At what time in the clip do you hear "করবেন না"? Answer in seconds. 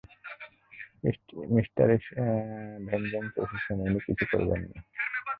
4.31-4.79